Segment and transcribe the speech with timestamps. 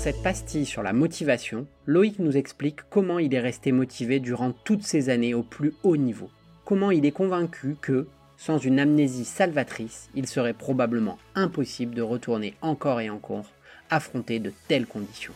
[0.00, 4.82] cette pastille sur la motivation, Loïc nous explique comment il est resté motivé durant toutes
[4.82, 6.30] ces années au plus haut niveau.
[6.64, 8.06] Comment il est convaincu que,
[8.38, 13.44] sans une amnésie salvatrice, il serait probablement impossible de retourner encore et encore
[13.90, 15.34] affronter de telles conditions.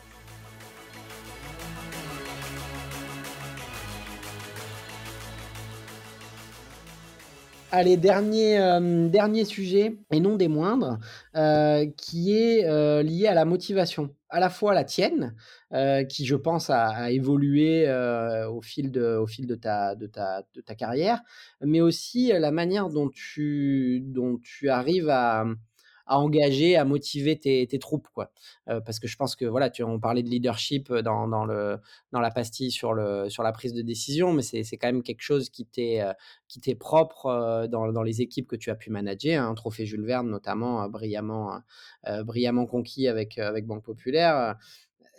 [7.76, 11.00] Allez, dernier, euh, dernier sujet, et non des moindres,
[11.34, 14.14] euh, qui est euh, lié à la motivation.
[14.28, 15.34] À la fois la tienne,
[16.08, 17.88] qui je pense a, évolué
[18.48, 21.20] au fil, de, au fil de, ta, de, ta, de ta carrière,
[21.60, 25.44] mais aussi la manière dont tu, dont tu arrives à,
[26.06, 28.30] à engager, à motiver tes, troupes, quoi.
[28.68, 32.30] Euh, parce que je pense que voilà, tu, on parlait de leadership dans, dans, la
[32.30, 36.74] pastille sur, la prise de décision, mais c'est, quand même quelque chose qui t'est, euh,
[36.78, 39.42] propre euh, dans, les équipes que tu as pu manager.
[39.42, 41.62] Un hein, trophée Jules Verne, notamment, brillamment,
[42.66, 44.56] conquis avec, Banque Populaire.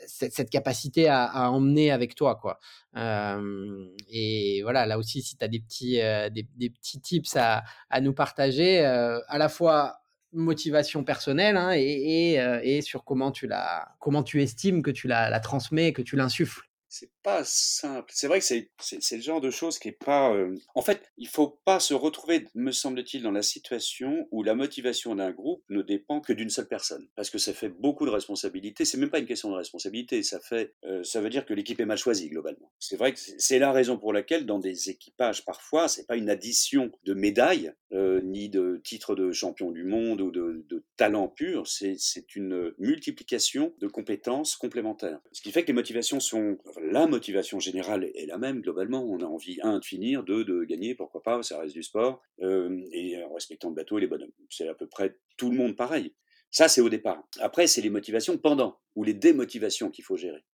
[0.07, 2.59] Cette, capacité à, emmener avec toi quoi
[2.95, 7.63] et voilà là aussi si tu as des petits tips à
[8.01, 10.04] nous partager à la fois
[10.35, 15.07] motivation personnelle hein, et, euh, et, sur comment tu, la, comment tu estimes que tu
[15.07, 18.09] la transmets, que tu l'insuffles c'est pas simple.
[18.13, 18.69] C'est vrai que c'est,
[19.11, 20.33] le genre de choses qui est pas.
[20.33, 24.55] Euh, en fait, il faut pas se retrouver, me semble-t-il, dans la situation où la
[24.55, 28.11] motivation d'un groupe ne dépend que d'une seule personne, parce que ça fait beaucoup de
[28.11, 28.85] responsabilités.
[28.85, 30.23] C'est même pas une question de responsabilité.
[30.23, 32.71] Ça fait, euh, ça veut dire que l'équipe est mal choisie globalement.
[32.79, 36.29] C'est vrai que c'est la raison pour laquelle dans des équipages parfois, c'est pas une
[36.29, 41.27] addition de médailles euh, ni de titres de champion du monde ou de, de talent
[41.27, 41.67] pur.
[41.67, 45.19] C'est une multiplication de compétences complémentaires.
[45.33, 46.57] Ce qui fait que les motivations sont
[46.91, 49.03] la motivation générale est la même globalement.
[49.03, 52.21] On a envie, un, de finir, deux, de gagner, pourquoi pas, ça reste du sport,
[52.41, 54.31] euh, et en respectant le bateau et les bonhommes.
[54.49, 56.13] C'est à peu près tout le monde pareil.
[56.51, 57.23] Ça, c'est au départ.
[57.39, 60.45] Après, c'est les motivations pendant, ou les démotivations qu'il faut gérer.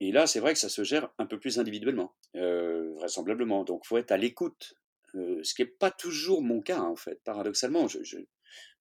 [0.00, 3.64] Et là, c'est vrai que ça se gère un peu plus individuellement, euh, vraisemblablement.
[3.64, 4.74] Donc, faut être à l'écoute,
[5.14, 7.86] euh, ce qui n'est pas toujours mon cas, en fait, paradoxalement.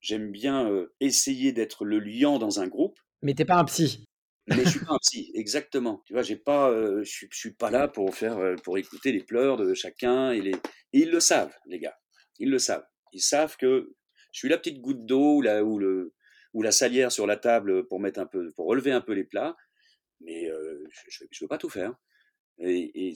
[0.02, 3.00] J'aime bien essayer d'être le lion dans un groupe.
[3.22, 4.06] Mais t'es pas un psy.
[4.50, 6.04] Mais je suis pas un psy, exactement.
[6.06, 9.12] Tu vois, j'ai pas, euh, je, suis, suis pas là pour faire, euh, pour écouter
[9.12, 10.56] les pleurs de chacun et les.
[10.94, 11.98] ils le savent, les gars.
[12.40, 12.86] Ils le savent.
[13.14, 13.94] Ils savent que
[14.32, 16.14] je suis la petite goutte d'eau ou la, le,
[16.54, 19.24] ou la salière sur la table pour mettre un peu, pour relever un peu les
[19.24, 19.56] plats.
[20.22, 21.94] Mais euh, je, je veux pas tout faire.
[22.60, 23.16] Et, et,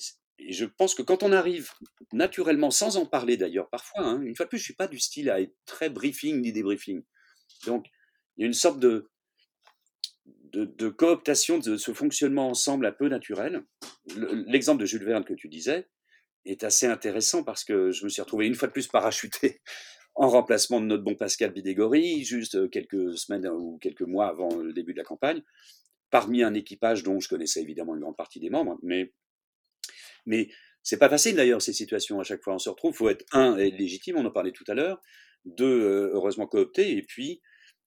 [0.49, 1.69] je pense que quand on arrive
[2.11, 4.99] naturellement, sans en parler d'ailleurs, parfois, hein, une fois de plus, je suis pas du
[4.99, 7.03] style à être très briefing ni débriefing.
[7.65, 7.85] Donc,
[8.35, 9.11] il y a une sorte de,
[10.53, 13.63] de, cooptation de ce fonctionnement ensemble un peu naturel.
[14.47, 15.87] L'exemple de Jules Verne que tu disais
[16.45, 19.61] est assez intéressant parce que je me suis retrouvé une fois de plus parachuté
[20.15, 24.73] en remplacement de notre bon Pascal Bidégory, juste quelques semaines ou quelques mois avant le
[24.73, 25.41] début de la campagne,
[26.11, 29.11] parmi un équipage dont je connaissais évidemment une grande partie des membres, mais,
[30.27, 30.49] mais
[30.83, 32.53] c'est pas facile d'ailleurs ces situations à chaque fois.
[32.53, 35.01] On se retrouve, faut être un légitime, on en parlait tout à l'heure,
[35.45, 37.41] deux euh, heureusement coopté, et puis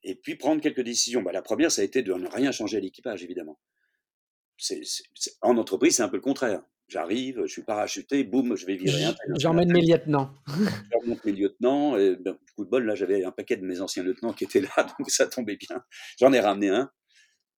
[0.07, 1.21] et puis prendre quelques décisions.
[1.21, 3.59] Bah, la première, ça a été de ne rien changer à l'équipage, évidemment.
[5.43, 6.63] en entreprise, c'est un peu le contraire.
[6.89, 10.31] J'arrive, je suis parachuté, boum, je vais virer un J'emmène mes lieutenants.
[10.93, 11.99] J'emmène mes lieutenants.
[11.99, 14.61] Et, ben, coup de bol, là, j'avais un paquet de mes anciens lieutenants qui étaient
[14.61, 15.83] là, donc ça tombait bien.
[16.21, 16.89] J'en ai ramené un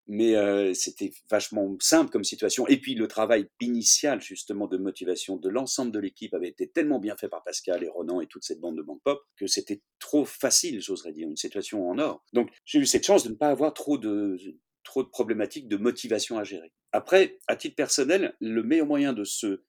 [0.09, 2.67] mais euh, c'était vachement simple comme situation.
[2.67, 6.99] Et puis le travail initial justement de motivation de l'ensemble de l'équipe avait été tellement
[6.99, 9.83] bien fait par Pascal et Ronan et toute cette bande de banque pop que c'était
[9.99, 12.25] trop facile, j'oserais dire, une situation en or.
[12.33, 14.39] Donc j'ai eu cette chance de ne pas avoir trop de
[14.83, 16.73] trop de problématiques de motivation à gérer.
[16.93, 19.63] Après, à titre personnel, le meilleur moyen de se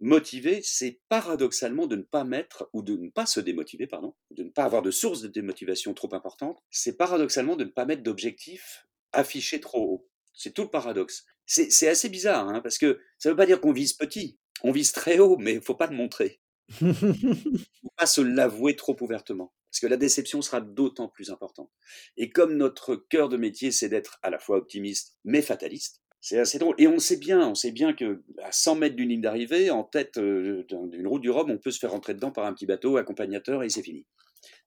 [0.00, 4.42] motiver, c'est paradoxalement de ne pas mettre, ou de ne pas se démotiver, pardon, de
[4.42, 8.02] ne pas avoir de source de démotivation trop importante, c'est paradoxalement de ne pas mettre
[8.02, 10.08] d'objectifs affiché trop haut.
[10.34, 11.24] C'est tout le paradoxe.
[11.46, 14.38] C'est assez bizarre, hein, parce que ça ne veut pas dire qu'on vise petit.
[14.62, 16.40] On vise très haut, mais il ne faut pas le montrer.
[16.80, 21.30] Il ne faut pas se l'avouer trop ouvertement, parce que la déception sera d'autant plus
[21.30, 21.70] importante.
[22.16, 26.40] Et comme notre cœur de métier, c'est d'être à la fois optimiste, mais fataliste, c'est
[26.40, 26.74] assez drôle.
[26.78, 29.84] Et on sait bien, on sait bien que à 100 mètres d'une ligne d'arrivée, en
[29.84, 32.66] tête euh, d'une route du Rhum, on peut se faire rentrer dedans par un petit
[32.66, 34.04] bateau accompagnateur et c'est fini.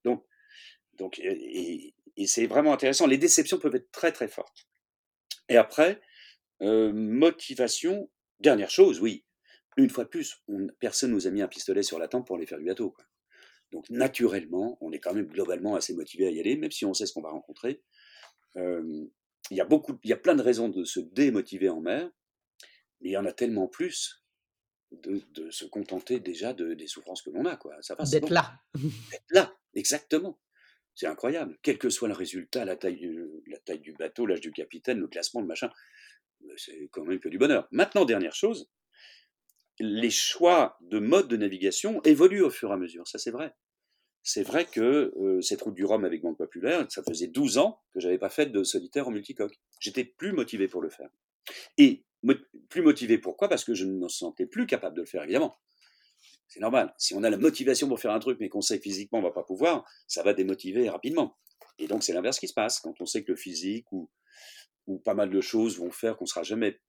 [0.06, 0.24] Donc,
[0.98, 3.08] donc, et, et c'est vraiment intéressant.
[3.08, 4.68] Les déceptions peuvent être très très fortes.
[5.48, 6.02] Et après,
[6.62, 8.12] euh, motivation,
[8.42, 9.26] dernière chose, oui.
[9.78, 12.36] Une fois de plus, on, personne nous a mis un pistolet sur la tempe pour
[12.36, 12.94] aller faire du bateau.
[13.72, 16.94] Donc naturellement, on est quand même globalement assez motivé à y aller, même si on
[16.94, 17.82] sait ce qu'on va rencontrer.
[18.58, 19.06] Euh,
[19.50, 22.12] il y a beaucoup, il y a plein de raisons de se démotiver en mer,
[23.00, 24.26] mais il y en a tellement plus
[24.92, 27.82] de, se contenter déjà de, des souffrances que l'on a, quoi.
[27.82, 28.60] Ça D'être là.
[28.76, 30.38] D'être là, exactement.
[31.00, 31.58] C'est incroyable.
[31.62, 35.48] Quel que soit le résultat, la taille, du bateau, l'âge du capitaine, le classement, le
[35.48, 35.70] machin.
[36.58, 37.70] C'est quand même que du bonheur.
[37.72, 38.70] Maintenant, dernière chose,
[39.80, 43.56] les choix de mode de navigation évoluent au fur et à mesure, ça c'est vrai.
[44.24, 47.82] C'est vrai que euh, cette route du Rhum avec Banque Populaire, ça faisait 12 ans
[47.94, 49.58] que j'avais pas fait de solitaire en multicoque.
[49.80, 51.10] J'étais plus motivé pour le faire.
[51.78, 52.04] Et
[52.68, 53.48] plus motivé pourquoi?
[53.48, 55.56] Parce que je ne me sentais plus capable de le faire, évidemment.
[56.50, 56.94] C'est normal.
[56.98, 59.24] Si on a la motivation pour faire un truc, mais qu'on sait que physiquement on
[59.24, 61.38] va pas pouvoir, ça va démotiver rapidement.
[61.78, 62.80] Et donc c'est l'inverse qui se passe.
[62.80, 64.10] Quand on sait que le physique ou,
[64.88, 66.80] ou pas mal de choses vont faire qu'on sera jamais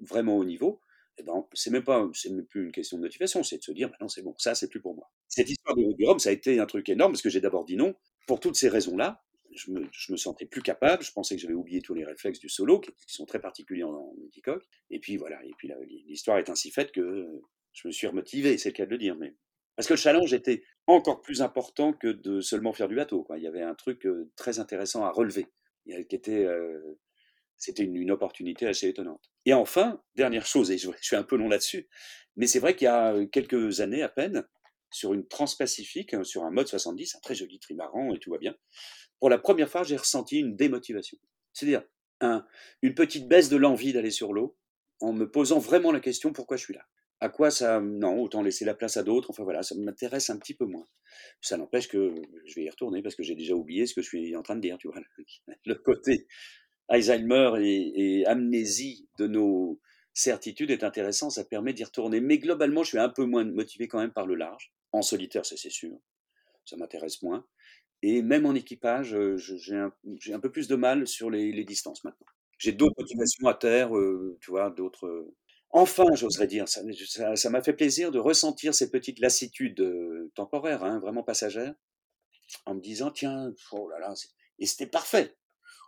[0.00, 0.80] vraiment au niveau,
[1.18, 3.72] eh ben, c'est même pas, c'est même plus une question de motivation, c'est de se
[3.72, 5.10] dire, non, c'est bon, ça, c'est plus pour moi.
[5.28, 7.76] Cette histoire de Rhum, ça a été un truc énorme parce que j'ai d'abord dit
[7.76, 7.94] non.
[8.26, 9.22] Pour toutes ces raisons-là,
[9.54, 11.02] je me, me, sentais plus capable.
[11.02, 13.92] Je pensais que j'avais oublié tous les réflexes du solo, qui, sont très particuliers en,
[13.92, 14.14] en.
[14.90, 15.44] Et puis voilà.
[15.44, 15.70] Et puis
[16.06, 17.28] l'histoire est ainsi faite que
[17.72, 19.16] je me suis remotivé, c'est le cas de le dire.
[19.16, 19.34] Mais
[19.76, 23.26] parce que le challenge était encore plus important que de seulement faire du bateau.
[23.36, 25.46] Il y avait un truc très intéressant à relever,
[25.84, 26.98] qui était euh,
[27.56, 29.30] c'était une, opportunité assez étonnante.
[29.46, 31.88] Et enfin, dernière chose, et je, suis un peu long là-dessus,
[32.36, 34.44] mais c'est vrai qu'il y a euh, quelques années à peine,
[34.90, 38.38] sur une transpacifique, hein, sur un mode 70, un très joli trimaran et tout va
[38.38, 38.54] bien,
[39.20, 41.16] pour la première fois, j'ai ressenti une démotivation.
[41.52, 41.84] C'est-à-dire
[42.20, 42.44] un,
[42.82, 44.58] une petite baisse de l'envie d'aller sur l'eau,
[45.00, 46.84] en me posant vraiment la question pourquoi je suis là?
[47.22, 49.30] À quoi ça Non, autant laisser la place à d'autres.
[49.30, 50.88] Enfin voilà, ça m'intéresse un petit peu moins.
[51.40, 52.12] Ça n'empêche que
[52.44, 54.56] je vais y retourner parce que j'ai déjà oublié ce que je suis en train
[54.56, 54.76] de dire.
[54.76, 55.00] Tu vois,
[55.64, 56.26] le côté
[56.88, 59.80] Alzheimer et, amnésie de nos
[60.12, 62.20] certitudes est intéressant, ça permet d'y retourner.
[62.20, 64.72] Mais globalement, je suis un peu moins motivé quand même par le large.
[64.90, 65.96] En solitaire, c'est sûr.
[66.64, 67.46] Ça m'intéresse moins.
[68.02, 72.26] Et même en équipage, euh, j'ai un, peu plus de mal sur les, distances maintenant.
[72.58, 75.32] J'ai d'autres motivations à terre, euh, tu vois, d'autres.
[75.74, 75.78] Euh.
[75.80, 79.82] Enfin, j'oserais dire, ça m'a fait plaisir de ressentir ces petites lassitudes
[80.34, 81.74] temporaires, hein, vraiment passagères,
[82.66, 84.14] en me disant, tiens, oh là là,
[84.58, 85.34] et c'était parfait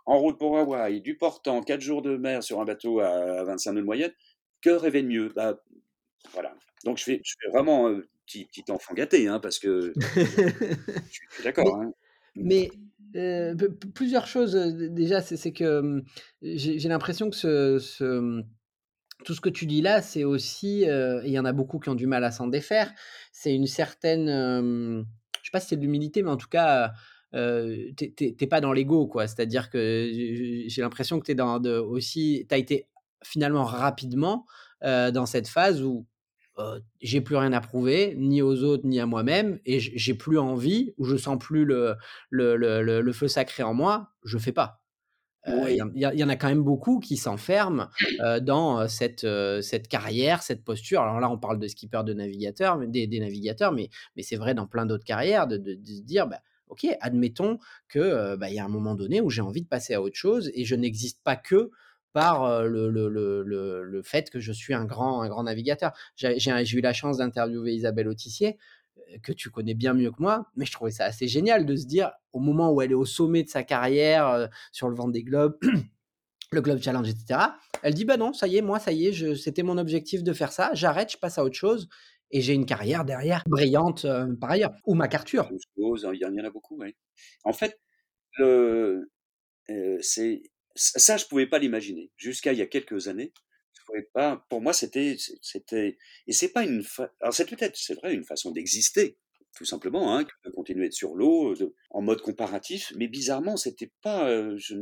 [0.05, 3.73] en route pour Hawaï, du portant, 4 jours de mer sur un bateau à 25
[3.73, 4.11] nœuds de moyenne,
[4.61, 5.31] que rêver de mieux?
[5.35, 5.59] Bah,
[6.33, 6.55] Voilà.
[6.83, 11.11] Donc je fais, je fais vraiment un petit, petit enfant gâté, hein, parce que je
[11.11, 11.83] suis d'accord.
[12.35, 12.69] Mais,
[13.15, 13.19] hein.
[13.19, 13.55] euh,
[13.95, 16.03] plusieurs choses, euh, déjà, c'est que hum,
[16.41, 18.43] j'ai l'impression que ce,
[19.23, 21.89] tout ce que tu dis là, c'est aussi, euh, il y en a beaucoup qui
[21.89, 22.91] ont du mal à s'en défaire,
[23.31, 25.03] c'est une certaine, je ne
[25.43, 26.91] sais pas si c'est de l'humilité, mais en tout cas,
[27.33, 29.27] euh, t'es pas dans l'ego, quoi.
[29.27, 30.09] C'est-à-dire que
[30.67, 32.87] j'ai l'impression que tu es dans aussi, tu as été
[33.23, 34.45] finalement rapidement
[34.81, 36.05] dans cette phase où
[37.01, 40.93] j'ai plus rien à prouver, ni aux autres, ni à moi-même, et j'ai plus envie,
[40.97, 41.95] ou je sens plus le,
[42.31, 44.84] le feu sacré en moi, je fais pas.
[45.47, 47.87] Il y, en a quand même beaucoup qui s'enferment
[48.41, 49.27] dans cette,
[49.61, 51.01] cette carrière, cette posture.
[51.01, 54.53] Alors là, on parle de skipper, de navigateur, des, des navigateurs, mais, mais c'est vrai
[54.53, 56.39] dans plein d'autres carrières de, de, se dire, bah,
[56.69, 60.01] ok, admettons que bah, y a un moment donné où j'ai envie de passer à
[60.01, 61.69] autre chose et je n'existe pas que
[62.11, 65.91] par le, le, le, le, fait que je suis un grand, un grand navigateur.
[66.15, 68.57] J'ai eu la chance d'interviewer Isabelle Autissier,
[69.23, 71.85] que tu connais bien mieux que moi, mais je trouvais ça assez génial de se
[71.85, 75.23] dire, au moment où elle est au sommet de sa carrière, sur le vent des
[75.23, 75.57] globes,
[76.51, 77.39] le Globe Challenge, etc.,
[77.83, 80.33] elle dit, bah non, ça y est, moi, ça y est, c'était mon objectif de
[80.33, 81.87] faire ça, j'arrête, je passe à autre chose
[82.31, 84.05] et j'ai une carrière derrière brillante
[84.39, 85.49] par ailleurs, ou MacArthur.
[85.77, 86.95] Il y en a beaucoup, oui.
[87.43, 87.79] En fait,
[90.01, 90.41] c'est
[90.75, 93.31] ça, je pouvais pas l'imaginer jusqu'à il y a quelques années.
[94.49, 96.83] Pour moi, c'était, c'était, et c'est pas une.
[97.21, 99.17] Alors c'est peut-être, c'est vrai, une façon d'exister,
[99.55, 101.55] tout simplement, hein, de continuer sur l'eau,
[101.89, 102.93] en mode comparatif.
[102.97, 104.55] Mais bizarrement, c'était pas.
[104.57, 104.75] je,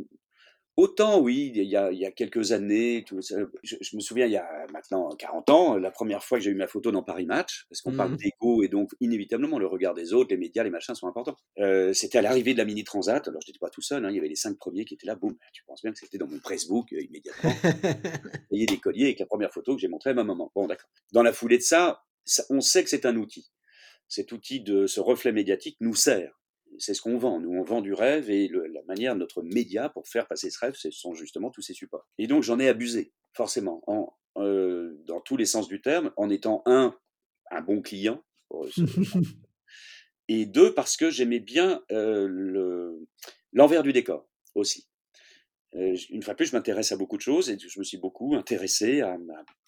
[0.76, 4.26] Autant, oui, il y a, il y a quelques années, tout je, je, me souviens,
[4.26, 7.04] il y a maintenant 40 ans, la première fois que j'ai eu ma photo dans
[7.04, 8.18] Paris Match, parce qu'on parle mmh.
[8.18, 11.36] d'ego et donc inévitablement le regard des autres, les médias, les machins sont importants.
[11.60, 14.10] Euh, c'était à l'arrivée de la Mini Transat, alors je n'étais pas tout seul, hein,
[14.10, 16.18] il y avait les cinq premiers qui étaient là, boum, tu penses bien que c'était
[16.18, 17.52] dans mon pressbook euh, immédiatement.
[18.52, 20.52] il y a des colliers avec la première photo que j'ai montrée à ma maman.
[20.56, 20.90] Bon, d'accord.
[21.12, 23.52] Dans la foulée de ça, ça on sait que c'est un outil.
[24.08, 26.43] Cet outil de ce reflet médiatique nous sert
[26.80, 27.40] c'est ce qu'on vend.
[27.40, 30.76] Nous, on vend du rêve et la manière, notre média pour faire passer ce rêve,
[30.76, 32.08] ce sont justement tous ces supports.
[32.18, 36.30] Et donc, j'en ai abusé, forcément, en, euh, dans tous les sens du terme, en
[36.30, 36.98] étant un,
[37.52, 38.24] un bon client,
[40.28, 42.98] et deux, parce que j'aimais bien euh,
[43.52, 44.88] l'envers du décor aussi.
[45.76, 48.36] Euh, une fois plus, je m'intéresse à beaucoup de choses et je me suis beaucoup
[48.36, 49.18] intéressé à,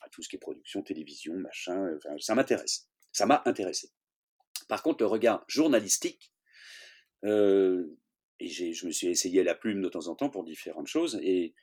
[0.01, 1.95] à tout ce qui est production, télévision, machin.
[1.97, 2.87] Enfin, ça m'intéresse.
[3.11, 3.89] Ça m'a intéressé.
[4.67, 6.31] Par contre, le regard journalistique,
[7.25, 7.97] euh,
[8.39, 11.19] et je me suis essayé à la plume de temps en temps pour différentes choses.
[11.23, 11.53] Et,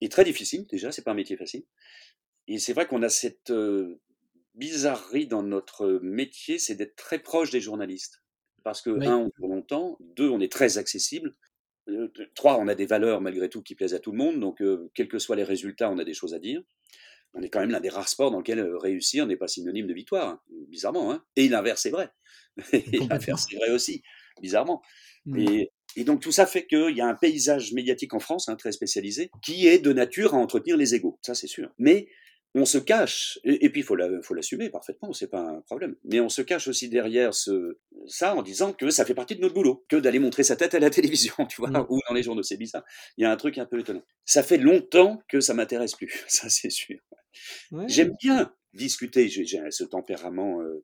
[0.00, 1.64] et très difficile, déjà, c'est pas un métier facile.
[2.48, 4.00] Et c'est vrai qu'on a cette euh,
[4.54, 8.22] bizarrerie dans notre métier, c'est d'être très proche des journalistes.
[8.62, 11.34] Parce que, un, on dure longtemps, deux, on est très accessible.
[12.34, 14.60] trois, on a des valeurs malgré tout qui plaisent à tout le monde, donc
[14.94, 16.62] quels que soient les résultats, on a des choses à dire.
[17.34, 19.92] On est quand même l'un des rares sports dans lequel réussir n'est pas synonyme de
[19.92, 21.12] victoire, hein, bizarrement.
[21.12, 21.24] Hein.
[21.36, 22.10] et l'inverse est vrai.
[22.72, 24.02] et l'inverse est vrai aussi,
[24.40, 24.82] bizarrement.
[25.24, 25.38] Mmh.
[25.38, 28.56] Et, et, donc tout ça fait qu'il y a un paysage médiatique en France hein,
[28.56, 31.70] très spécialisé qui est de nature à entretenir les égaux, ça c'est sûr.
[31.78, 32.08] Mais
[32.58, 33.94] on se cache, et, puis il faut
[34.34, 38.42] l'assumer parfaitement, c'est pas un problème, mais on se cache aussi derrière ce, ça en
[38.42, 40.88] disant que ça fait partie de notre boulot, que d'aller montrer sa tête à la
[40.90, 41.86] télévision, tu vois, mmh.
[41.90, 42.82] ou dans les journaux, c'est bizarre.
[43.18, 44.02] Il y a un truc un peu étonnant.
[44.24, 46.98] Ça fait longtemps que ça m'intéresse plus, ça c'est sûr.
[47.88, 50.82] J'aime bien discuter, j'ai ce tempérament euh,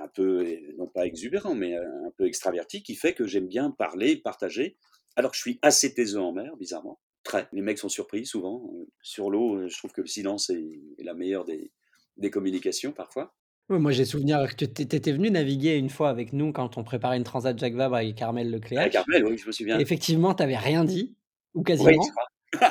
[0.00, 4.16] un peu, non pas exubérant, mais un peu extraverti, qui fait que j'aime bien parler,
[4.16, 4.76] partager,
[5.16, 7.00] alors que je suis assez taiseux en mer, bizarrement.
[7.22, 7.48] Très.
[7.52, 8.70] Les mecs sont surpris souvent.
[9.00, 11.72] Sur l'eau, je trouve que le silence est, la meilleure des,
[12.18, 13.34] des communications parfois.
[13.68, 17.16] moi, j'ai souvenir que tu étais venu naviguer une fois avec nous quand on préparait
[17.16, 18.80] une transat Jacques Vabre avec Carmel Leclerc.
[18.80, 19.78] Avec Carmel, oui, je me souviens.
[19.78, 21.14] effectivement, tu n'avais rien dit,
[21.54, 22.02] ou quasiment.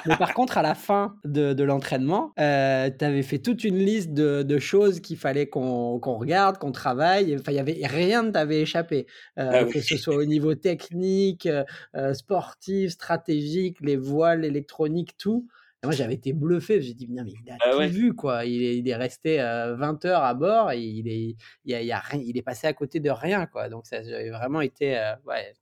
[0.05, 3.77] Mais par contre, à la fin de, de l'entraînement, euh, tu avais fait toute une
[3.77, 7.35] liste de, de choses qu'il fallait qu'on regarde, qu'on travaille.
[7.35, 9.07] Enfin, il y avait rien ne t'avait échappé,
[9.39, 15.47] euh, ah que ce soit au niveau technique, euh, sportif, stratégique, les voiles électroniques, tout.
[15.83, 16.81] moi, j'avais été bluffé.
[16.81, 18.45] J'ai dit, mais il a ah tout vu, quoi.
[18.45, 21.35] Il est, il est resté 20 heures à bord et il est,
[21.65, 23.69] il, a, il est passé à côté de rien, quoi.
[23.69, 25.53] Donc, ça, j'avais vraiment été ouais,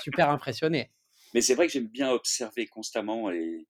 [0.00, 0.90] super impressionné.
[1.34, 3.66] Mais c'est vrai que j'aime bien observer constamment, et...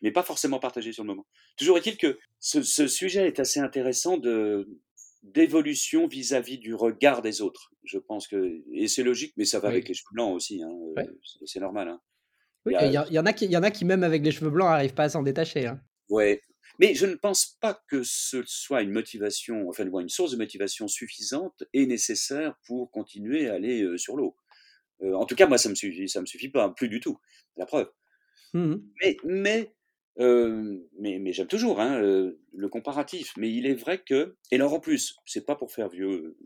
[0.00, 1.26] mais pas forcément partager sur le moment.
[1.56, 4.68] Toujours est-il que ce, sujet est assez intéressant de
[5.22, 7.72] d'évolution vis-à-vis du regard des autres.
[7.84, 10.60] Je pense que et c'est logique, mais ça va avec les cheveux blancs aussi.
[10.64, 11.04] Hein, euh,
[11.46, 11.88] c'est normal.
[11.88, 12.00] Hein.
[12.66, 14.50] Oui, il y, y, en a qui, y en a qui même avec les cheveux
[14.50, 15.66] blancs n'arrivent pas à s'en détacher.
[15.66, 15.80] Hein.
[16.08, 16.42] Ouais,
[16.78, 20.88] mais je ne pense pas que ce soit une motivation, enfin une source de motivation
[20.88, 24.36] suffisante et nécessaire pour continuer à aller euh, sur l'eau.
[25.02, 27.18] Euh, en tout cas, moi, ça me suffit, ça me suffit pas, plus du tout.
[27.56, 27.90] La preuve.
[28.54, 29.72] Mmh mais, mais,
[30.20, 33.32] euh, mais, mais j'aime toujours hein, euh, le comparatif.
[33.36, 36.36] Mais il est vrai que, et alors en plus, c'est pas pour faire vieux,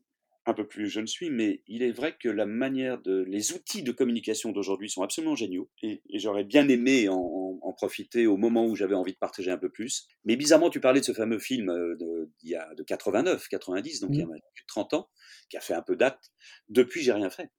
[0.47, 3.83] un peu plus jeune suis, mais il est vrai que la manière de, les outils
[3.83, 5.69] de communication d'aujourd'hui sont absolument géniaux.
[5.83, 7.35] Et, j'aurais bien aimé en,
[7.77, 10.09] profiter au moment où j'avais envie de partager un peu plus.
[10.25, 14.01] Mais bizarrement, tu parlais de ce fameux film de, il y a, de 89, 90,
[14.01, 14.41] donc il y a mmh.
[14.55, 15.11] plus de 30 ans,
[15.51, 16.33] qui a fait un peu date.
[16.71, 17.51] Depuis, j'ai rien fait,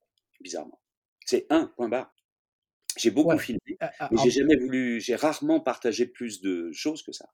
[0.42, 0.82] bizarrement.
[1.28, 2.14] C'est un point barre.
[2.98, 7.04] J'ai beaucoup filmé, ah, ah, mais j'ai jamais voulu, j'ai rarement partagé plus de choses
[7.04, 7.28] que ça.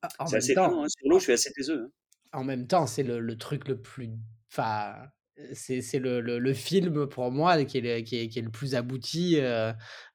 [0.00, 1.82] Ah, c'est assez temps, hein, sur l'eau, je suis assez taiseux.
[1.84, 1.90] Hein.
[2.32, 4.08] En même temps, c'est le, truc le plus.
[4.50, 4.94] Enfin,
[5.52, 9.38] c'est le, le, film pour moi qui est, qui est, qui est le plus abouti
[9.38, 9.72] euh,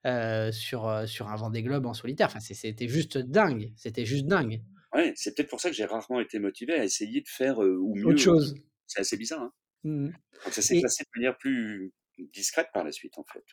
[0.08, 2.28] euh, sur, euh, sur un Vendée Globe en solitaire.
[2.28, 3.74] Enfin, c'était juste dingue.
[3.76, 4.64] C'était juste dingue.
[4.94, 7.96] Ouais, c'est peut-être pour ça que j'ai rarement été motivé à essayer de faire ou
[7.96, 8.08] mieux.
[8.08, 8.56] Autre chose.
[8.88, 9.42] C'est assez bizarre.
[9.42, 9.54] Hein.
[9.84, 10.08] Mmh
[10.46, 11.94] Donc ça s'est passé de manière plus,
[12.34, 13.44] discrète par la suite, en fait.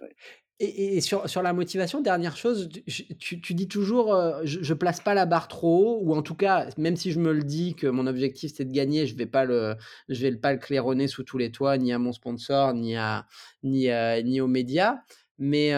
[0.60, 2.68] Et, sur, sur, la motivation, dernière chose,
[3.18, 6.34] tu, tu dis toujours, je, ne place pas la barre trop haut, ou en tout
[6.34, 9.28] cas, même si je me le dis que mon objectif c'est de gagner, je vais
[10.08, 13.26] je vais pas le claironner sous tous les toits, ni à mon sponsor, ni à,
[13.62, 13.88] ni,
[14.24, 14.98] ni aux médias.
[15.38, 15.72] Mais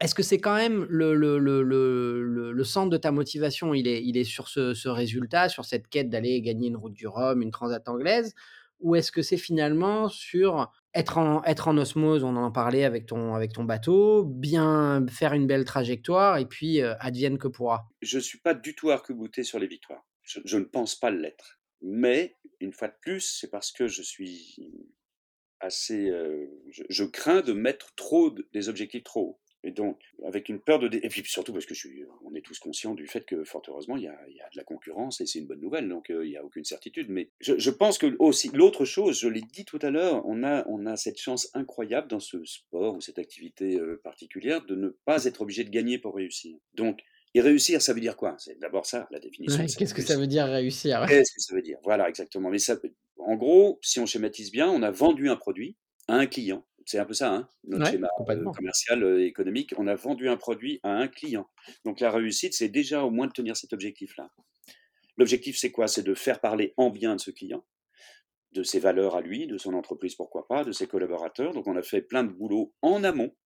[0.00, 4.02] est-ce que c'est quand même le, le, le, le, centre de ta motivation il est,
[4.02, 7.50] il est sur ce résultat, sur cette quête d'aller gagner une route du Rhum, une
[7.50, 8.34] transat anglaise
[8.80, 13.06] ou est-ce que c'est finalement sur être en, être en osmose, on en parlait avec
[13.06, 18.16] ton, avec ton bateau, bien faire une belle trajectoire et puis advienne que pourra Je
[18.16, 20.04] ne suis pas du tout arc-bouté sur les victoires.
[20.22, 21.60] Je, ne pense pas l'être.
[21.82, 24.56] Mais, une fois de plus, c'est parce que je suis
[25.60, 26.12] assez.
[26.70, 29.40] je, crains de mettre trop des objectifs trop hauts.
[29.62, 30.88] Et donc, avec une peur de...
[31.02, 32.04] Et puis surtout parce que je suis...
[32.24, 34.48] on est tous conscients du fait que, fort heureusement, il y a, il y a
[34.48, 37.08] de la concurrence et c'est une bonne nouvelle, donc euh, il n'y a aucune certitude.
[37.10, 40.42] Mais je, je pense que aussi, l'autre chose, je l'ai dit tout à l'heure, on
[40.44, 44.74] a, on a cette chance incroyable dans ce sport ou cette activité euh, particulière de
[44.74, 46.56] ne pas être obligé de gagner pour réussir.
[46.74, 47.00] Donc,
[47.34, 48.34] et réussir, ça veut dire quoi?
[48.38, 49.64] C'est d'abord ça, la définition.
[49.64, 51.78] Qu'est-ce que ça veut dire réussir Qu'est-ce que ça veut dire?
[51.84, 52.50] Voilà, exactement.
[52.50, 52.76] Mais ça,
[53.18, 55.76] en gros, si on schématise bien, on a vendu un produit
[56.08, 59.74] à un client c'est un peu ça, hein, notre schéma euh, commercial et économique.
[59.78, 61.48] On a vendu un produit à un client.
[61.84, 64.28] Donc la réussite, c'est déjà au moins de tenir cet objectif-là.
[65.16, 65.86] L'objectif, c'est quoi?
[65.86, 67.64] C'est de faire parler en bien de ce client,
[68.50, 71.54] de ses valeurs à lui, de son entreprise, pourquoi pas, de ses collaborateurs.
[71.54, 73.36] Donc on a fait plein de boulot en amont.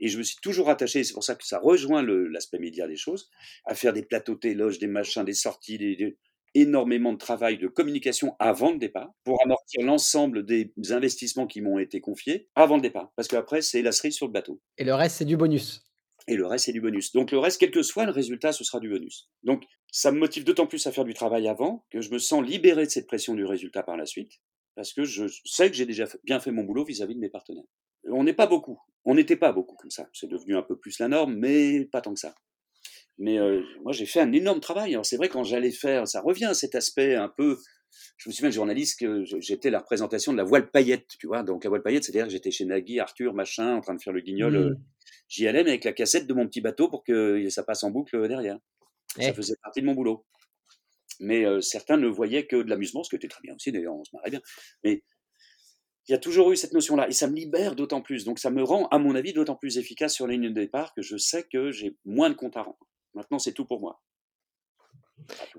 [0.00, 2.96] Et je me suis toujours attaché, c'est pour ça que ça rejoint l'aspect média des
[2.96, 3.28] choses,
[3.66, 6.16] à faire des plateaux téloges, des machins, des sorties, des,
[6.54, 11.78] énormément de travail de communication avant le départ pour amortir l'ensemble des investissements qui m'ont
[11.78, 13.12] été confiés avant le départ.
[13.16, 14.60] Parce qu'après, c'est la cerise sur le bateau.
[14.76, 15.88] Et le reste, c'est du bonus.
[16.26, 17.12] Et le reste, c'est du bonus.
[17.12, 19.30] Donc le reste, quel que soit le résultat, ce sera du bonus.
[19.42, 22.44] Donc ça me motive d'autant plus à faire du travail avant que je me sens
[22.44, 24.32] libéré de cette pression du résultat par la suite.
[24.74, 27.64] Parce que je sais que j'ai déjà bien fait mon boulot vis-à-vis de mes partenaires.
[28.04, 28.78] on n'est pas beaucoup.
[29.06, 30.06] On n'était pas beaucoup comme ça.
[30.12, 32.34] C'est devenu un peu plus la norme, mais pas tant que ça.
[33.18, 34.92] Mais euh, moi, j'ai fait un énorme travail.
[34.92, 37.58] Alors, c'est vrai, quand j'allais faire, ça revient cet aspect un peu.
[38.16, 41.42] Je me souviens, journaliste, que j'étais la représentation de la voile paillette, tu vois.
[41.42, 44.12] Donc, la voile paillette, c'est-à-dire que j'étais chez Nagui, Arthur, machin, en train de faire
[44.12, 44.56] le guignol.
[44.56, 44.82] Euh, mmh.
[45.28, 47.90] J'y allais, mais avec la cassette de mon petit bateau pour que ça passe en
[47.90, 48.58] boucle derrière.
[49.20, 50.24] Ça faisait partie de mon boulot.
[51.20, 53.96] Mais euh, certains ne voyaient que de l'amusement, ce qui était très bien aussi, d'ailleurs,
[53.96, 54.40] on se marrait bien.
[54.84, 55.02] Mais
[56.06, 58.24] il y a toujours eu cette notion-là, et ça me libère d'autant plus.
[58.24, 60.94] Donc ça me rend, à mon avis, d'autant plus efficace sur la ligne de départ
[60.94, 62.78] que je sais que j'ai moins de compte à rendre.
[63.18, 64.00] Maintenant, c'est tout pour moi.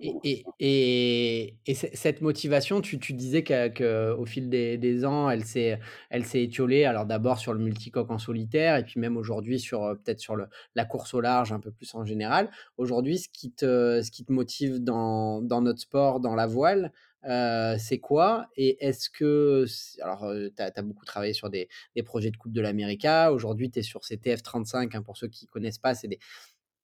[0.02, 5.78] Et, et, et, cette motivation, tu, tu disais qu'au fil des, des, ans, elle s'est,
[6.10, 6.86] elle s'est étiolée.
[6.86, 10.38] Alors d'abord sur le multicoque en solitaire, et puis même aujourd'hui sur euh, peut-être sur
[10.38, 12.50] le, la course au large un peu plus en général.
[12.78, 16.94] Aujourd'hui, ce qui te, ce qui te motive dans, dans notre sport, dans la voile,
[17.26, 18.48] euh, c'est quoi?
[18.56, 19.66] Et est-ce que.
[20.02, 23.06] Alors, euh, tu as, beaucoup travaillé sur des, des projets de Coupe de l'Amérique.
[23.32, 24.96] Aujourd'hui, tu es sur ces TF35.
[24.96, 26.20] Hein, pour ceux qui ne connaissent pas, c'est des,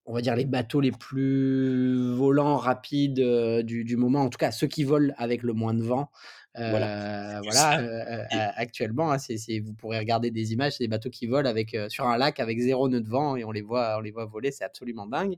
[0.05, 3.19] on va dire les bateaux les plus volants, rapides
[3.63, 6.09] du, moment, en tout cas ceux qui volent avec le moins de vent.
[6.55, 7.41] voilà,
[8.55, 9.17] actuellement, hein,
[9.63, 12.59] vous pourrez regarder des images, c'est des bateaux qui volent avec, sur un lac avec
[12.59, 15.37] zéro nœud de vent et on les voit, on les voit voler, c'est absolument dingue.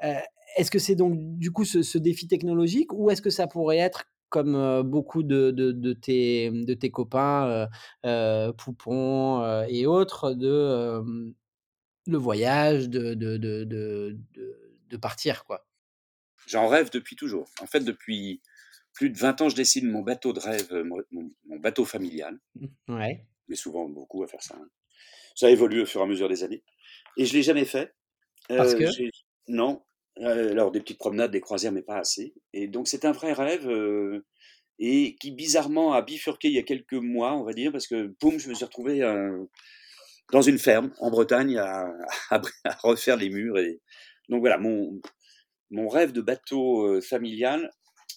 [0.00, 4.04] est-ce que c'est donc du coup ce, défi technologique ou est-ce que ça pourrait être
[4.28, 7.68] comme beaucoup de, de, tes, de tes copains,
[8.56, 11.34] Poupon et autres, de
[12.06, 14.18] le voyage, de, de, de, de,
[14.88, 15.66] de partir, quoi.
[16.46, 17.48] J'en rêve depuis toujours.
[17.60, 18.40] En fait, depuis
[18.92, 22.38] plus de 20 ans, je dessine mon bateau de rêve, mon, bateau familial.
[22.54, 23.26] Mmh, ouais.
[23.48, 24.56] Mais souvent beaucoup à faire ça.
[24.58, 24.68] Hein.
[25.34, 26.62] Ça évolue au fur et à mesure des années.
[27.16, 27.94] Et je ne l'ai jamais fait.
[28.48, 28.84] Parce que?
[29.48, 29.82] Non.
[30.20, 32.32] alors, des petites promenades, des croisières, mais pas assez.
[32.52, 33.68] Et donc, c'est un vrai rêve.
[34.78, 38.14] et qui bizarrement a bifurqué il y a quelques mois, on va dire, parce que
[38.20, 39.02] boum, je me suis retrouvé
[40.32, 41.92] dans une ferme en Bretagne à,
[42.30, 42.40] à,
[42.82, 43.58] refaire les murs.
[43.58, 43.80] Et...
[44.28, 45.00] Donc voilà, mon,
[45.70, 47.70] mon rêve de bateau euh, familial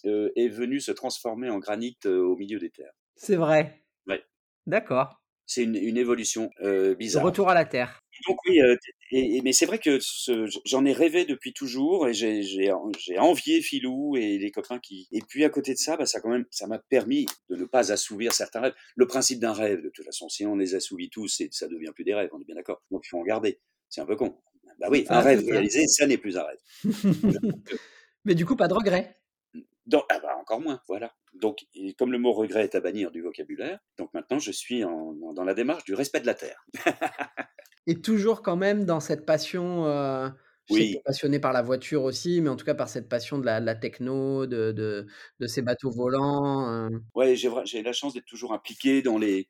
[0.06, 2.92] euh, est venu se transformer en granit euh, au milieu des terres.
[3.16, 3.84] C'est vrai.
[4.06, 4.24] Ouais.
[4.66, 5.19] D'accord
[5.50, 7.24] c'est une, une, évolution euh, bizarre.
[7.24, 8.00] retour à la terre.
[8.28, 8.76] Donc oui, euh,
[9.10, 9.98] et, mais c'est vrai que
[10.64, 12.70] j'en ai rêvé depuis toujours et j'ai
[13.18, 15.08] envié Filou et les copains qui.
[15.10, 17.64] Et puis à côté de ça, bah, ça quand même, ça m'a permis de ne
[17.64, 18.74] pas assouvir certains rêves.
[18.94, 22.04] Le principe d'un rêve, de toute façon, si on les assouvit tous, ça devient plus
[22.04, 22.30] des rêves.
[22.32, 22.80] On est bien d'accord.
[22.92, 23.58] Donc il faut en garder.
[23.88, 24.36] C'est un peu con.
[24.78, 26.58] Bah oui, un rêve réalisé, ça n'est plus un rêve.
[28.24, 29.19] mais du coup, pas de regret.
[30.08, 31.12] Ah bah encore moins, voilà.
[31.34, 31.66] Donc,
[31.98, 35.54] comme le mot regret est à bannir du vocabulaire, donc maintenant je suis dans la
[35.54, 36.64] démarche du respect de la terre.
[37.86, 40.28] Et toujours quand même dans cette passion, euh,
[40.70, 40.92] je oui.
[40.92, 43.74] sais passionné par la voiture aussi, mais en tout cas par cette passion de la,
[43.74, 46.70] techno, de, de, ces bateaux volants.
[46.70, 46.88] Euh.
[47.14, 49.48] Ouais, j'ai la chance d'être toujours impliqué dans les,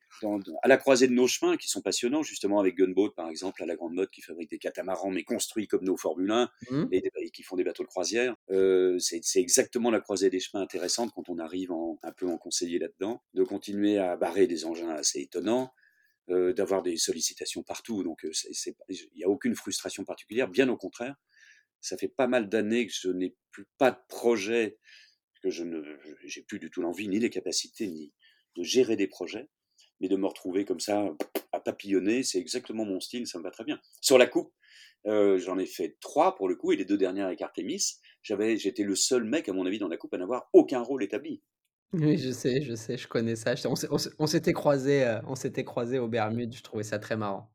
[0.62, 3.66] à la croisée de nos chemins qui sont passionnants, justement avec Gunboat par exemple, à
[3.66, 6.84] la Grande Mode qui fabrique des catamarans mais construits comme nos Formule 1 mmh.
[6.92, 8.34] et, qui font des bateaux de croisière.
[8.50, 12.78] Euh, c'est exactement la croisée des chemins intéressante quand on arrive un peu en conseiller
[12.78, 15.72] là-dedans, de continuer à barrer des engins assez étonnants.
[16.28, 18.04] Euh, d'avoir des sollicitations partout.
[18.04, 18.30] Donc, euh,
[18.88, 20.48] il n'y a aucune frustration particulière.
[20.48, 21.16] Bien au contraire,
[21.80, 24.78] ça fait pas mal d'années que je n'ai plus pas de projet,
[25.42, 25.82] que je ne,
[26.24, 28.12] j'ai plus du tout l'envie ni les capacités ni
[28.54, 29.48] de gérer des projets,
[29.98, 31.08] mais de me retrouver comme ça
[31.50, 33.80] à papillonner, c'est exactement mon style, ça me va très bien.
[34.00, 34.52] Sur la coupe,
[35.06, 38.56] euh, j'en ai fait trois pour le coup, et les deux dernières avec Artemis, j'avais,
[38.56, 41.42] j'étais le seul mec, à mon avis, dans la coupe à n'avoir aucun rôle établi.
[41.92, 43.54] Oui, je sais, je sais, je connais ça.
[44.18, 47.50] On s'était croisés, euh, on s'était croisés aux Bermudes, je trouvais ça très marrant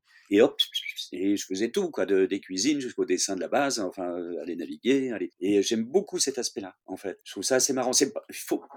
[1.11, 4.41] et je faisais tout, quoi, de, des cuisines jusqu'au dessin de la base, enfin, euh,
[4.41, 5.31] aller naviguer, aller.
[5.39, 7.19] Et j'aime beaucoup cet aspect-là, en fait.
[7.23, 7.93] Je trouve ça assez marrant.
[7.93, 8.13] C'est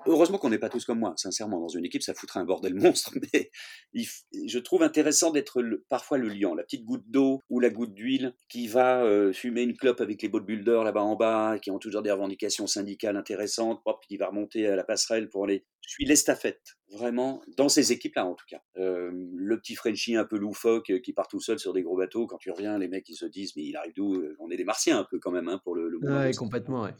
[0.07, 1.61] heureusement qu'on n'est pas tous comme moi, sincèrement.
[1.61, 3.51] Dans une équipe, ça foutrait un bordel monstre, mais
[3.95, 8.35] je trouve intéressant d'être parfois le lion, la petite goutte d'eau ou la goutte d'huile
[8.49, 12.03] qui va euh, fumer une clope avec les bodybuilders là-bas en bas, qui ont toujours
[12.03, 15.65] des revendications syndicales intéressantes, hop, qui va remonter à la passerelle pour aller.
[15.83, 18.61] Je suis l'estafette vraiment, dans ces équipes-là en tout cas.
[18.77, 21.97] Euh, le petit Frenchie un peu loufoque euh, qui part tout seul sur des gros
[21.97, 24.51] bateaux, quand tu reviens, les mecs ils se disent mais il arrive d'où euh, On
[24.51, 26.95] est des martiens un peu quand même hein, pour le, le Ouais, complètement, ouais.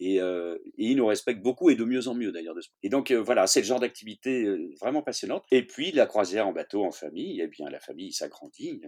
[0.00, 2.56] Et, euh, et, ils nous respectent beaucoup et de mieux en mieux d'ailleurs.
[2.82, 4.44] Et donc voilà, c'est le genre d'activité
[4.80, 5.44] vraiment passionnante.
[5.52, 8.82] Et puis la croisière en bateau en famille, eh bien la famille s'agrandit.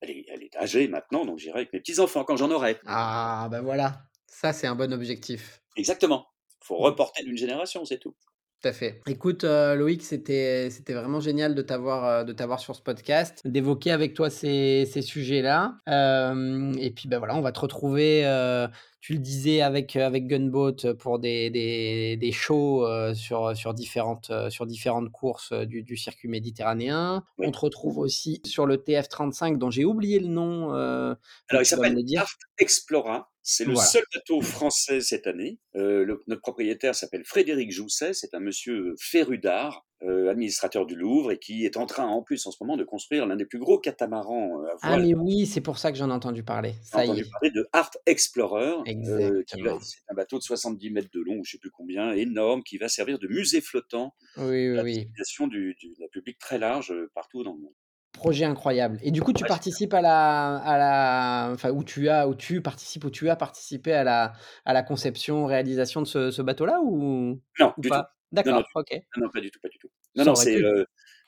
[0.00, 2.78] Elle est, elle est âgée maintenant, donc j'irai avec mes petits-enfants quand j'en aurai.
[2.86, 5.60] Ah ben voilà, ça c'est un bon objectif.
[5.76, 6.26] Exactement.
[6.60, 8.14] Il faut reporter d'une génération, c'est tout.
[8.62, 9.00] Tout à fait.
[9.08, 13.40] Écoute, euh, Loïc, c'était c'était vraiment génial de t'avoir euh, de t'avoir sur ce podcast,
[13.44, 15.78] d'évoquer avec toi ces, ces sujets-là.
[15.88, 18.68] Euh, et puis, ben voilà, on va te retrouver, euh,
[19.00, 24.30] tu le disais, avec, avec Gunboat pour des, des, des shows euh, sur, sur, différentes,
[24.30, 27.24] euh, sur différentes courses du, du circuit méditerranéen.
[27.38, 27.46] Oui.
[27.48, 30.72] On te retrouve aussi sur le TF35, dont j'ai oublié le nom.
[30.76, 31.16] euh,
[31.48, 32.20] Alors, il s'appelle le dire.
[32.20, 33.31] Art Explora.
[33.44, 33.88] C'est le Voilà.
[33.88, 35.58] seul bateau français cette année.
[35.74, 38.12] Euh, le- notre propriétaire s'appelle Frédéric Jousset.
[38.14, 42.22] C'est un monsieur féru d'art, euh, administrateur du Louvre, et qui est en train, en
[42.22, 45.14] plus, en ce moment, de construire l'un des plus gros catamarans euh, à Ah, mais
[45.14, 46.74] oui, c'est pour ça que j'en ai entendu parler.
[46.84, 47.30] Ça y entendu est.
[47.30, 51.52] parler de Art Explorer, euh, c'est un bateau de 70 mètres de long, ou je
[51.52, 55.08] sais plus combien, énorme, qui va servir de musée flottant Oui, oui, à oui.
[55.48, 57.74] du, du- d'un public très large euh, partout dans le monde.
[58.22, 58.98] Projet incroyable.
[59.02, 62.36] Et du coup, tu Ouais, participes à la, à la, enfin, où tu as, où
[62.36, 64.32] tu participes, où tu as participé à la,
[64.64, 67.94] à la conception, réalisation de ce, ce bateau-là ou, Non, ou du tout.
[67.94, 68.14] pas?
[68.44, 68.90] Non, non, D'accord, ok.
[69.16, 69.88] non, non, pas du tout, pas du tout.
[70.14, 70.56] Non, Ça non, c'est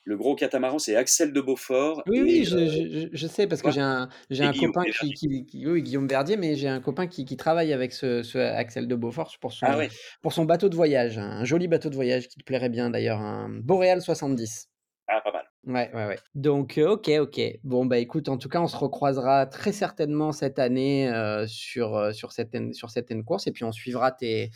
[0.07, 3.47] le gros catamaran, c'est Axel de Beaufort Oui, et oui, je, euh, je, je- sais
[3.47, 6.55] parce que j'ai un, j'ai un Guillaume copain qui, qui, qui- oui, Guillaume Verdier, mais
[6.55, 9.77] j'ai un copain qui, qui travaille avec ce, ce Axel de Beaufort pour Ah son,
[9.79, 9.89] ouais,
[10.21, 13.19] pour son bateau de voyage, un joli bateau de voyage qui te plairait bien d'ailleurs,
[13.19, 14.69] un Boréal 70.
[15.67, 15.71] Ah.
[15.71, 16.19] Ouais, ouais, ouais.
[16.35, 17.41] Donc, euh, ok, ok.
[17.63, 21.95] Bon, bah écoute, en tout cas, on se recroisera très certainement cette année euh, sur,
[21.95, 24.51] euh, sur, certaines, sur certaines courses et puis on suivra tes,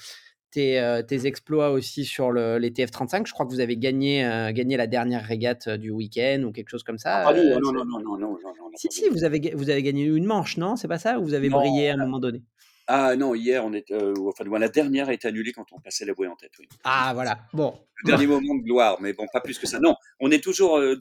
[0.52, 3.28] tes, euh, tes exploits aussi sur le, les TF35.
[3.28, 6.69] Je crois que vous avez gagné, euh, gagné la dernière régate du week-end ou quelque
[6.69, 7.34] chose comme Ah, ça.
[7.34, 9.84] nous, euh, non, non, non, non, non, non, non, Si, si, vous avez, vous avez
[9.84, 10.76] gagné une manche, non?
[10.76, 11.19] C'est pas ça?
[11.19, 12.43] Ou vous avez Non, brillé à un moment donné?
[12.89, 16.06] Ah non, hier, on est, euh, enfin, la dernière a été annulée quand on passait
[16.06, 16.67] la bouée en tête, oui.
[16.84, 17.39] Ah, voilà.
[17.54, 17.80] Bon.
[18.04, 19.80] Le dernier moment de gloire, mais bon, pas plus que ça.
[19.80, 20.95] Non, on est toujours euh,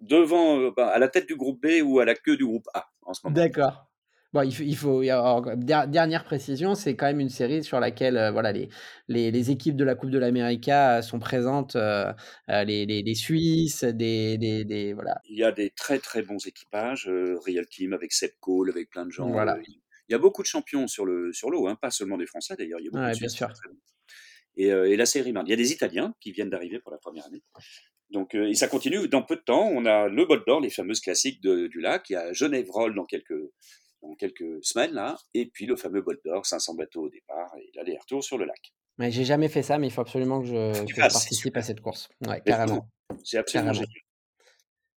[0.00, 2.68] devant, euh, bah, à la tête du groupe B ou à la queue du groupe
[2.74, 3.34] A en ce moment.
[3.34, 3.86] D'accord.
[4.32, 5.08] Bon, il faut, il
[5.64, 8.68] dernière précision, c'est quand même une série sur laquelle euh, voilà, les,
[9.08, 12.12] les, les équipes de la Coupe de l'Amérique sont présentes, euh,
[12.48, 15.14] les, les, les Suisses, des, des, des- voilà.
[15.30, 18.90] Il y a des très très bons équipages, euh, Real Team avec Seb Cole, avec
[18.90, 19.28] plein de gens.
[19.30, 19.56] Voilà.
[20.08, 22.54] Il y a beaucoup de champions sur le sur l'eau, hein, pas seulement des Français
[22.56, 22.80] d'ailleurs.
[22.80, 23.48] Il y a beaucoup Ouais, de bien sûr.
[24.56, 25.46] Et, euh, et la série marne.
[25.46, 27.42] Il y a des Italiens qui viennent d'arriver pour la première année.
[28.10, 29.08] Donc, euh, et ça continue.
[29.08, 32.08] Dans peu de temps, on a le bol d'or, les fameuses classiques de- du lac.
[32.08, 33.34] Il y a Genève Roll dans quelques
[34.02, 37.70] dans quelques semaines là, et puis le fameux bol d'or, 500 bateaux au départ et
[37.74, 38.72] l'aller-retour sur le lac.
[38.98, 40.52] Mais j'ai jamais fait ça, mais il faut absolument que je,
[40.86, 42.08] que c'est participe à cette course.
[42.26, 42.88] Ouais, carrément.
[43.24, 43.84] C'est absolument Carrément.
[43.86, 44.02] génial.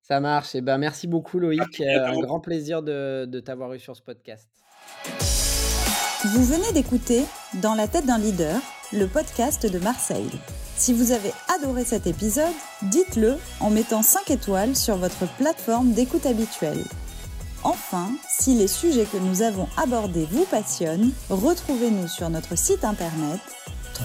[0.04, 0.56] Ça marche.
[0.56, 1.82] Et ben, merci beaucoup, Loïc.
[1.82, 4.50] Euh, un grand plaisir de, de t'avoir eu sur ce podcast.
[6.34, 7.24] Vous venez d'écouter
[7.56, 8.60] Dans la tête d'un leader,
[8.92, 10.30] le podcast de Marseille.
[10.76, 16.26] Si vous avez adoré cet épisode, dites-le en mettant 5 étoiles sur votre plateforme d'écoute
[16.26, 16.84] habituelle.
[17.64, 23.40] Enfin, si les sujets que nous avons abordés vous passionnent, retrouvez-nous sur notre site internet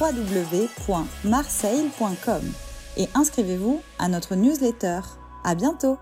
[0.01, 2.53] www.marseille.com
[2.97, 5.01] et inscrivez-vous à notre newsletter.
[5.45, 5.99] À bientôt!